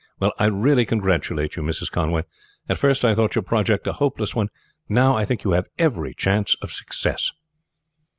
[0.19, 1.91] Well, I really congratulate you, Mrs.
[1.91, 2.23] Conway.
[2.67, 4.49] At first I thought your project a hopeless one;
[4.89, 7.31] now I think you have every chance of success."